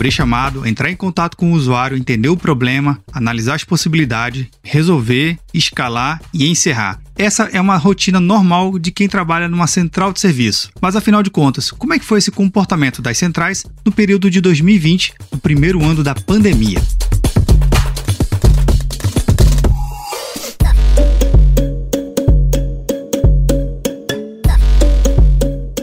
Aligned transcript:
Abrir 0.00 0.10
chamado, 0.10 0.66
entrar 0.66 0.90
em 0.90 0.96
contato 0.96 1.36
com 1.36 1.52
o 1.52 1.54
usuário, 1.54 1.94
entender 1.94 2.30
o 2.30 2.36
problema, 2.36 2.98
analisar 3.12 3.56
as 3.56 3.64
possibilidades, 3.64 4.46
resolver, 4.62 5.38
escalar 5.52 6.22
e 6.32 6.48
encerrar. 6.48 6.98
Essa 7.18 7.50
é 7.52 7.60
uma 7.60 7.76
rotina 7.76 8.18
normal 8.18 8.78
de 8.78 8.90
quem 8.90 9.06
trabalha 9.06 9.46
numa 9.46 9.66
central 9.66 10.10
de 10.10 10.18
serviço. 10.18 10.70
Mas 10.80 10.96
afinal 10.96 11.22
de 11.22 11.28
contas, 11.28 11.70
como 11.70 11.92
é 11.92 11.98
que 11.98 12.04
foi 12.06 12.16
esse 12.16 12.30
comportamento 12.30 13.02
das 13.02 13.18
centrais 13.18 13.62
no 13.84 13.92
período 13.92 14.30
de 14.30 14.40
2020, 14.40 15.12
no 15.30 15.38
primeiro 15.38 15.84
ano 15.84 16.02
da 16.02 16.14
pandemia? 16.14 16.80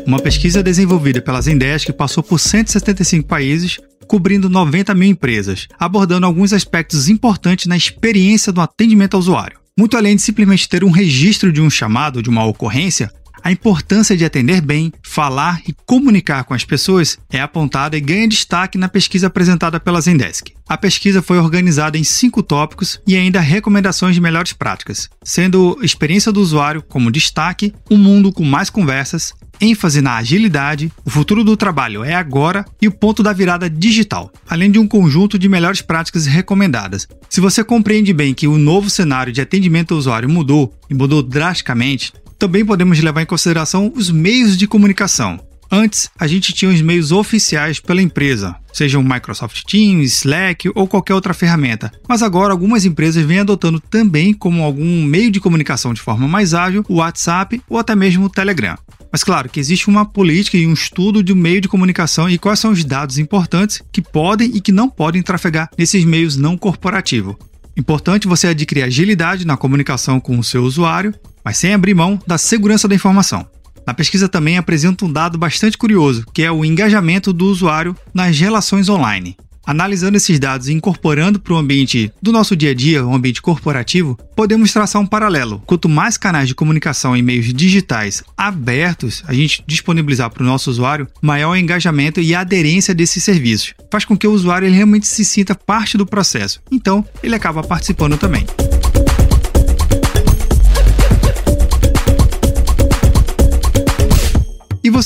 Uma 0.08 0.20
pesquisa 0.20 0.64
desenvolvida 0.64 1.22
pela 1.22 1.40
Zendesk 1.40 1.92
passou 1.92 2.24
por 2.24 2.40
175 2.40 3.28
países, 3.28 3.78
cobrindo 4.08 4.50
90 4.50 4.94
mil 4.96 5.10
empresas, 5.10 5.68
abordando 5.78 6.26
alguns 6.26 6.54
aspectos 6.54 7.10
importantes 7.10 7.68
na 7.68 7.78
experiência 7.78 8.52
do 8.52 8.62
atendimento 8.62 9.16
ao 9.16 9.20
usuário. 9.20 9.60
Muito 9.78 9.96
além 9.96 10.16
de 10.16 10.22
simplesmente 10.24 10.68
ter 10.68 10.84
um 10.84 10.90
registro 10.90 11.52
de 11.52 11.62
um 11.62 11.70
chamado, 11.70 12.24
de 12.24 12.30
uma 12.30 12.46
ocorrência, 12.46 13.12
a 13.44 13.52
importância 13.52 14.18
de 14.18 14.26
atender 14.26 14.60
bem, 14.60 14.92
falar 15.02 15.62
e 15.68 15.74
comunicar 15.86 16.44
com 16.44 16.54
as 16.54 16.66
pessoas 16.66 17.18
é 17.32 17.40
apontada 17.40 17.96
e 17.96 18.02
ganha 18.02 18.28
destaque 18.28 18.78
na 18.78 18.90
pesquisa 18.90 19.28
apresentada 19.28 19.80
pela 19.80 20.02
Zendesk. 20.02 20.50
A 20.68 20.78
pesquisa 20.78 21.22
foi 21.22 21.38
organizada 21.38 21.98
em 21.98 22.04
cinco 22.04 22.44
tópicos 22.44 23.00
e 23.08 23.16
ainda 23.16 23.40
recomendações 23.40 24.16
de 24.16 24.22
melhores 24.22 24.54
práticas, 24.54 25.10
sendo 25.24 25.78
experiência 25.82 26.32
do 26.32 26.42
usuário 26.42 26.82
como 26.82 27.12
destaque, 27.12 27.74
um 27.90 27.98
mundo 27.98 28.34
com 28.34 28.44
mais 28.44 28.70
conversas, 28.70 29.34
ênfase 29.60 30.02
na 30.02 30.18
agilidade, 30.18 30.92
o 31.06 31.10
futuro 31.10 31.44
do 31.44 31.58
trabalho 31.58 32.04
é 32.04 32.14
agora 32.14 32.66
e 32.82 32.88
o 32.88 32.92
ponto 32.92 33.24
da 33.24 33.34
virada 33.34 33.70
digital, 33.70 34.32
além 34.48 34.72
de 34.72 34.80
um 34.80 34.88
conjunto 34.88 35.38
de 35.38 35.50
melhores 35.50 35.82
práticas 35.82 36.26
recomendadas. 36.26 37.08
Se 37.30 37.42
você 37.42 37.64
compreende 37.64 38.14
bem 38.14 38.34
que 38.34 38.48
o 38.48 38.58
novo 38.58 38.90
cenário 38.90 39.34
de 39.34 39.42
atendimento 39.42 39.94
ao 39.94 40.00
usuário 40.00 40.30
mudou 40.30 40.74
e 40.90 40.94
mudou 40.94 41.22
drasticamente, 41.22 42.14
também 42.38 42.66
podemos 42.66 43.00
levar 43.00 43.22
em 43.22 43.26
consideração 43.26 43.92
os 43.96 44.12
meios 44.12 44.58
de 44.58 44.68
comunicação. 44.68 45.40
Antes, 45.72 46.10
a 46.18 46.26
gente 46.28 46.54
tinha 46.54 46.72
os 46.72 46.82
meios 46.82 47.12
oficiais 47.12 47.80
pela 47.80 48.02
empresa, 48.02 48.56
sejam 48.72 49.04
Microsoft 49.04 49.64
Teams, 49.64 50.14
Slack 50.18 50.72
ou 50.74 50.88
qualquer 50.88 51.14
outra 51.14 51.34
ferramenta. 51.34 51.92
Mas 52.08 52.24
agora 52.24 52.54
algumas 52.54 52.86
empresas 52.86 53.26
vêm 53.26 53.40
adotando 53.40 53.80
também 53.80 54.34
como 54.34 54.64
algum 54.64 55.04
meio 55.04 55.30
de 55.30 55.40
comunicação 55.40 55.94
de 55.94 56.02
forma 56.02 56.28
mais 56.28 56.54
ágil 56.54 56.86
o 56.88 56.96
WhatsApp 56.96 57.62
ou 57.70 57.78
até 57.78 57.96
mesmo 57.96 58.26
o 58.26 58.30
Telegram. 58.30 58.78
Mas 59.12 59.24
claro 59.24 59.50
que 59.50 59.60
existe 59.60 59.90
uma 59.90 60.06
política 60.06 60.58
e 60.58 60.68
um 60.68 60.74
estudo 60.74 61.24
de 61.24 61.34
meio 61.34 61.60
de 61.60 61.68
comunicação 61.68 62.30
e 62.30 62.38
quais 62.38 62.60
são 62.60 62.72
os 62.72 62.84
dados 62.84 63.18
importantes 63.18 63.82
que 63.92 64.02
podem 64.02 64.52
e 64.54 64.62
que 64.62 64.72
não 64.72 64.90
podem 64.90 65.22
trafegar 65.22 65.70
nesses 65.78 66.06
meios 66.06 66.36
não 66.36 66.58
corporativos. 66.58 67.36
Importante 67.76 68.28
você 68.28 68.48
adquirir 68.48 68.84
agilidade 68.84 69.46
na 69.46 69.56
comunicação 69.56 70.20
com 70.20 70.38
o 70.40 70.44
seu 70.44 70.64
usuário, 70.64 71.14
mas 71.44 71.58
sem 71.58 71.74
abrir 71.74 71.94
mão 71.94 72.20
da 72.26 72.38
segurança 72.38 72.88
da 72.88 72.96
informação. 72.96 73.48
Na 73.88 73.94
pesquisa 73.94 74.28
também 74.28 74.58
apresenta 74.58 75.06
um 75.06 75.12
dado 75.12 75.38
bastante 75.38 75.78
curioso, 75.78 76.26
que 76.34 76.44
é 76.44 76.52
o 76.52 76.66
engajamento 76.66 77.32
do 77.32 77.46
usuário 77.46 77.96
nas 78.14 78.38
relações 78.38 78.90
online. 78.90 79.38
Analisando 79.66 80.18
esses 80.18 80.40
dados 80.40 80.68
e 80.68 80.74
incorporando 80.74 81.40
para 81.40 81.54
o 81.54 81.58
ambiente 81.58 82.12
do 82.22 82.32
nosso 82.32 82.56
dia 82.56 82.72
a 82.72 82.74
dia, 82.74 83.06
o 83.06 83.14
ambiente 83.14 83.42
corporativo, 83.42 84.18
podemos 84.36 84.74
traçar 84.74 85.02
um 85.02 85.06
paralelo. 85.06 85.62
Quanto 85.66 85.88
mais 85.88 86.18
canais 86.18 86.50
de 86.50 86.56
comunicação 86.56 87.16
em 87.16 87.22
meios 87.22 87.54
digitais 87.54 88.24
abertos 88.38 89.24
a 89.26 89.34
gente 89.34 89.64
disponibilizar 89.66 90.30
para 90.30 90.44
o 90.44 90.46
nosso 90.46 90.70
usuário, 90.70 91.08
maior 91.22 91.52
o 91.52 91.56
engajamento 91.56 92.20
e 92.20 92.36
a 92.36 92.42
aderência 92.42 92.94
desses 92.94 93.24
serviços. 93.24 93.74
Faz 93.90 94.04
com 94.04 94.18
que 94.18 94.28
o 94.28 94.32
usuário 94.32 94.70
realmente 94.70 95.08
se 95.08 95.24
sinta 95.24 95.56
parte 95.56 95.98
do 95.98 96.06
processo. 96.06 96.62
Então, 96.70 97.06
ele 97.24 97.36
acaba 97.36 97.64
participando 97.64 98.18
também. 98.18 98.46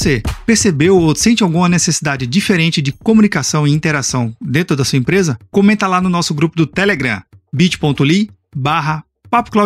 Você, 0.01 0.23
percebeu 0.47 0.97
ou 0.97 1.15
sente 1.15 1.43
alguma 1.43 1.69
necessidade 1.69 2.25
diferente 2.25 2.81
de 2.81 2.91
comunicação 2.91 3.67
e 3.67 3.71
interação 3.71 4.35
dentro 4.41 4.75
da 4.75 4.83
sua 4.83 4.97
empresa? 4.97 5.37
Comenta 5.51 5.85
lá 5.85 6.01
no 6.01 6.09
nosso 6.09 6.33
grupo 6.33 6.55
do 6.55 6.65
Telegram, 6.65 7.21
bit.ly 7.53 8.31
barra 8.55 9.03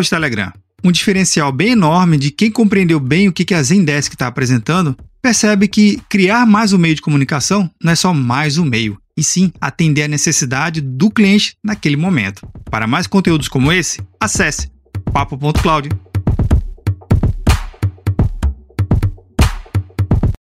Telegram. 0.10 0.52
Um 0.84 0.92
diferencial 0.92 1.54
bem 1.54 1.70
enorme 1.70 2.18
de 2.18 2.32
quem 2.32 2.52
compreendeu 2.52 3.00
bem 3.00 3.30
o 3.30 3.32
que 3.32 3.54
a 3.54 3.64
Zendesk 3.64 4.14
está 4.14 4.28
apresentando, 4.28 4.96
percebe 5.22 5.70
que 5.70 6.02
criar 6.10 6.46
mais 6.46 6.74
um 6.74 6.78
meio 6.78 6.96
de 6.96 7.02
comunicação 7.02 7.72
não 7.82 7.94
é 7.94 7.96
só 7.96 8.14
mais 8.14 8.58
um 8.58 8.66
meio, 8.66 8.98
e 9.18 9.24
sim 9.24 9.54
atender 9.62 10.04
a 10.04 10.08
necessidade 10.08 10.82
do 10.82 11.10
cliente 11.10 11.56
naquele 11.64 11.96
momento. 11.96 12.46
Para 12.70 12.86
mais 12.86 13.08
conteúdos 13.08 13.48
como 13.48 13.72
esse, 13.72 14.02
acesse 14.20 14.70
papo.cloud. 15.14 15.90